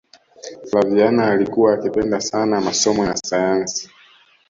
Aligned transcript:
flaviana 0.69 1.27
alikuwa 1.31 1.73
akipenda 1.73 2.21
sana 2.21 2.61
masomo 2.61 3.05
ya 3.05 3.15
sayansi 3.17 3.89